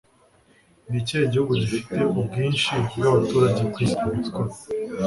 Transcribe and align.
ni 0.89 0.95
ikihe 1.01 1.23
gihugu 1.33 1.51
gifite 1.61 1.97
ubwinshi 2.19 2.71
bw'abaturage 2.97 3.61
ku 3.71 3.77
isi? 3.85 3.99
(scott 4.27 4.53